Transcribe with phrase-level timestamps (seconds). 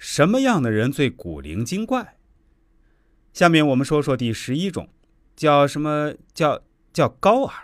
[0.00, 2.16] 什么样的人最古灵精怪？
[3.34, 4.88] 下面我们说说第十一种，
[5.36, 7.54] 叫什么叫叫高耳。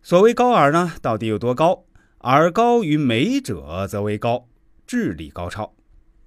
[0.00, 1.84] 所谓高耳呢，到底有多高？
[2.20, 4.48] 耳高于眉者，则为高，
[4.86, 5.74] 智力高超。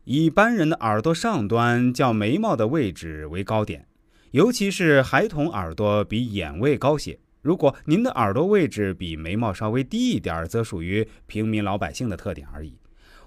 [0.03, 3.87] 一般人的耳朵上端较眉毛的位置为高点，
[4.31, 7.17] 尤其是孩童耳朵比眼位高些。
[7.41, 12.75] 如果您的耳朵位置比眉毛稍微低一点，则属于平民老百姓的特点而已。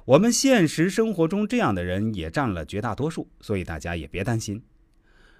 [0.06, 4.62] 我们现实生活中这样的人也占了绝大多数，所以大家也别担心。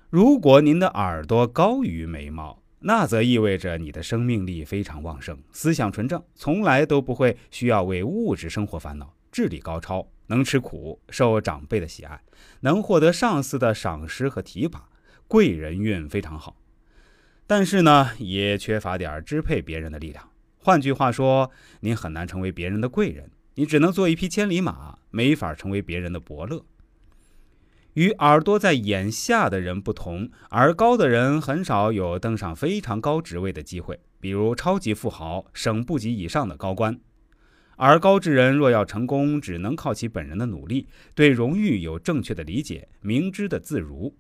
[0.09, 12.23] 如果您的耳朵高于眉毛，那则意味着你的生命力非常旺盛，思想纯正，从来都不会需要为物质生活烦恼，智力高超，能吃苦，受长辈的喜爱，
[12.61, 14.89] 能获得上司的赏识和提拔，
[15.29, 16.57] 贵人运非常好。
[17.47, 20.31] 但是呢，也缺乏点支配别人的力量。
[20.57, 26.65] 换句话说，您很难成为别人的贵人，你只能做一匹千里马，没法成为别人的伯乐。
[27.95, 36.99] 与耳朵在眼下的人不同，耳高的人很少有登上非常高职位的机会，比如超级富豪、省部级以上的高官。
[37.79, 44.17] 耳高之人若要成功，只能靠其本人的努力，对荣誉有正确的理解，明知的自如，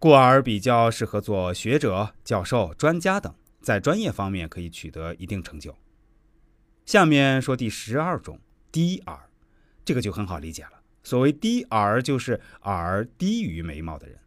[0.00, 5.76] 故而比较适合做学者、教授、专家等，在专业方面可以取得一定成就。
[6.84, 8.38] 下面说第十二种
[8.76, 9.18] 低耳，
[9.86, 10.82] 这个就很好理解了。
[11.02, 14.18] 所谓低耳，就是耳低于眉毛的人。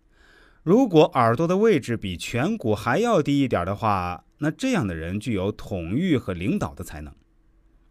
[0.64, 7.14] 如果耳朵的位置比颧骨还要低一点的话，那这样的人具有统御和领导的才能。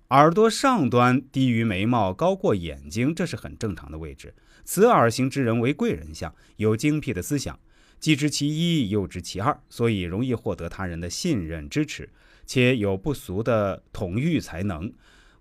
[0.08, 4.34] 耳朵上端低于眉毛，高过眼睛，这是很正常的位置。
[4.64, 7.56] 此耳型之人为贵人相，有精辟的思想，
[8.00, 12.10] 既知其一，又知其二，所以容易获得他人的信任支持，
[12.44, 14.92] 且有不俗的统御才能，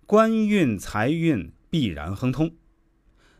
[0.08, 2.56] 官运财运必然亨通。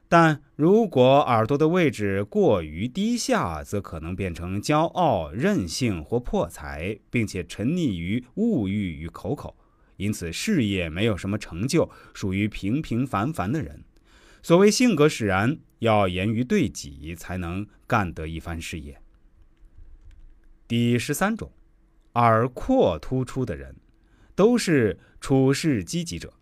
[0.10, 9.56] 但如果耳朵的位置过于低下，则可能变成骄傲、任性或破财，并且沉溺于物欲与口口，
[9.96, 13.86] 因此事业没有什么成就，属于平平凡凡的人。
[14.44, 19.02] 所谓性格使然，要严于对己，才能干得一番事业。
[20.68, 21.50] 第十三种，
[22.16, 23.78] 耳廓突出的人，
[24.36, 26.34] 都是处事积极者。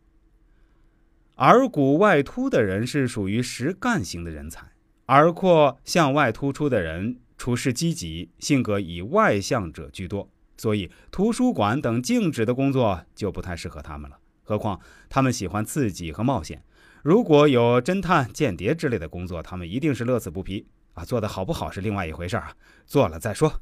[1.38, 4.72] 耳骨外凸的人是属于实干型的人才，
[5.08, 14.18] 耳廓向外突出的人处事积极，性格以外向者居多，所以图书馆等静止的工作就不太适合他们了。
[14.44, 14.80] 何况
[15.10, 16.64] 他们喜欢刺激和冒险，
[17.04, 21.04] 如果有侦探、间谍之类的工作，他们一定是乐此不疲啊！
[21.04, 23.60] 做的好不好是另外一回事啊，做了再说。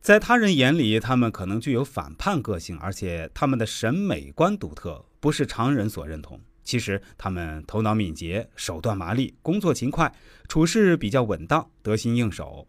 [0.00, 6.40] 在他人眼里，他们可能具有反叛个性，而且他们的审美观独特，不是常人所认同。
[6.64, 10.12] 其实他们头脑敏捷，手段麻利，工作勤快，
[10.48, 12.66] 处事比较稳当，得心应手，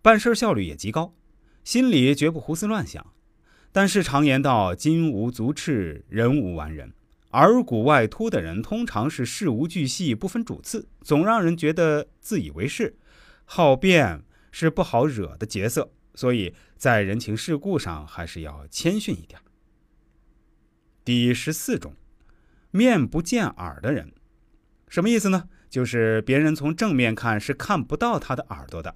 [0.00, 1.14] 办事效率也极高，
[1.62, 3.12] 心里绝不胡思乱想。
[3.70, 6.94] 但是常言道：“金无足赤，人无完人。”
[7.32, 12.96] 耳骨外凸的人通常是事无巨细，不分主次，总让人觉得自以为是，
[13.44, 15.92] 好辩，是不好惹的角色。
[16.14, 19.38] 所以在人情世故上，还是要谦逊一点。
[21.04, 21.94] 第十四种。
[22.76, 24.12] 面不见耳的人，
[24.88, 25.48] 什么意思呢？
[25.70, 28.94] 就是别人从正面看是看不到他的耳朵的。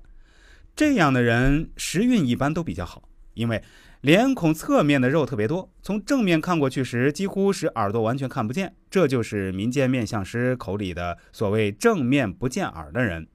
[0.77, 3.63] 这样的人时运一般都比较好，因为
[4.03, 8.75] 脸孔侧面的肉特别多，从正面看过去时，几乎使耳朵完全看不见。
[8.89, 13.27] 这就是民间面相师口里的所谓“正面不见耳”的人。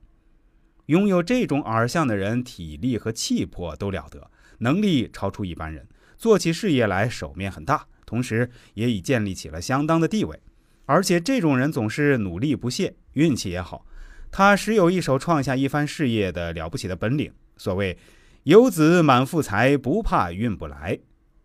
[0.88, 7.88] 拥有这种耳相的人，体力和气魄都了得，能力超出一般人，做起事业来手面很大。
[8.06, 10.40] 同时，也已建立起了相当的地位，
[10.86, 13.86] 而且这种人总是努力不懈，运气也好，
[14.32, 17.32] 他时有一手创下一番事业的了不起的本领。
[17.58, 17.98] 所谓
[18.44, 21.00] “有子满腹财，不怕运不来”，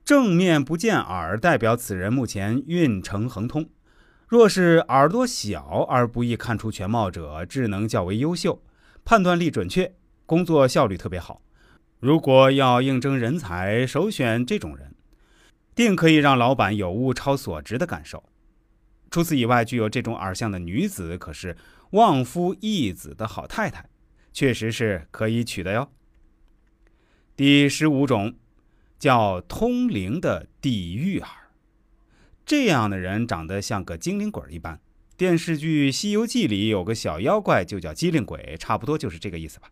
[0.04, 3.69] 正面不见耳，代表此人目前运程亨通。
[4.26, 8.62] 若是耳朵小而不易看出全貌者，智能较为优秀，
[9.05, 9.93] 判断力准确，
[10.26, 11.43] 工作效率特别好。
[11.99, 14.89] 如果要应征人才，首选这种人。
[15.81, 18.23] 定可以让老板有物超所值的感受。
[19.11, 21.56] 除此以外，具有这种耳相的女子，可是
[21.93, 23.88] 旺夫益子的好太太，
[24.31, 25.91] 确实是可以娶的哟。
[27.35, 28.35] 第十五种，
[28.99, 31.29] 叫通灵的地狱耳。
[32.44, 34.79] 这样的人长得像个精灵鬼一般。
[35.17, 39.71] 电视剧《西游记》里有个小妖怪，就叫机灵鬼，差不多就是这个意思吧。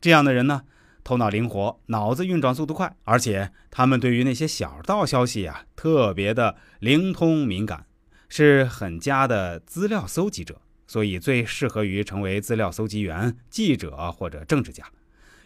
[0.00, 0.64] 这样的人呢？
[1.04, 7.86] 头脑灵活，脑子运转速度快，而且他们对于那些小道消息啊，特别的灵通敏感，
[8.28, 10.60] 是很佳的资料搜集者。
[10.86, 14.84] 所以最适合于成为资料搜集员、记者或者政治家。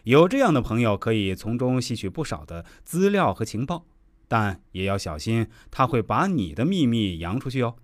[0.03, 3.85] 有这样的朋友，可以从中吸取不少的资料和情报，
[4.27, 7.75] 但也要小心，他会把你的秘密扬出去哦。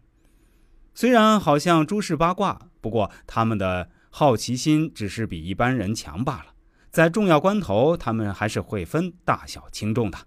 [0.95, 6.56] 虽然好像诸事八卦，不过他们的好奇心只是比一般人强罢了。
[6.91, 10.17] 在重要关头，他们还是会分大小轻重的。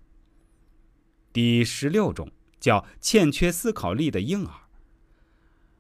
[1.30, 4.54] 第十六种叫欠缺思考力的硬耳。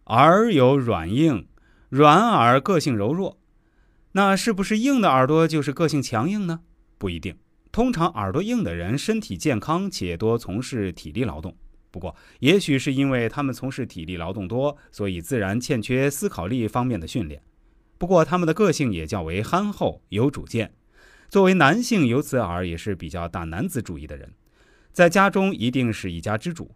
[0.06, 1.48] 耳有软硬，
[1.88, 3.38] 软耳个性柔弱，
[4.12, 6.60] 那是不是硬的耳朵就是个性强硬呢？
[6.98, 7.38] 不一定。
[7.72, 11.56] 通常耳朵硬的人身体健康且多从事体力劳动。
[11.90, 17.42] 不过，也许是因为他们从事体力劳动多，所以自然欠缺思考力方面的训练。
[17.98, 20.74] 不过，他们的个性也较为憨厚、有主见。
[21.28, 24.34] 作为男性，由此而也是比较大男子主义的人，
[24.92, 26.74] 在家中一定是一家之主。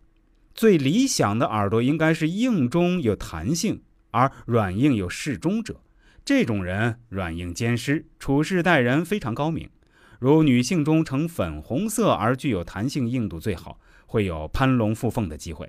[0.55, 5.81] 最理想的耳朵应该是硬中有弹性，而软硬有适中者。
[6.25, 9.70] 这种人软硬兼施，处事待人非常高明。
[10.19, 13.79] 如女性中呈粉红色而具有弹性硬度最好。
[14.11, 15.69] 会有攀龙附凤的机会。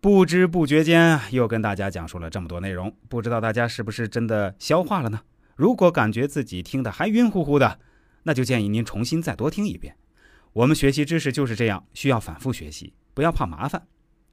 [0.00, 5.20] 不知不觉间又跟大家讲述了这么多内容，不知道大家是不是真的消化了呢？
[5.56, 7.78] 如果感觉自己听的还晕乎乎的，
[8.22, 9.94] 那就建议您重新再多听一遍。
[10.54, 13.86] 我们学习知识就是这样，需要反复学习，不要怕麻烦。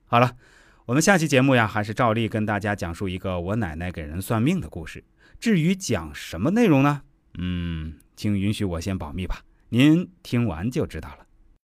[0.06, 0.38] 好了，
[0.86, 5.04] 我们下期节目呀，还是照例跟大家讲述一个我奶奶给人算命的故事。
[5.38, 7.02] 至于讲什么内容呢？
[7.38, 11.26] 嗯，请允许我先保密吧，您听完就知道了。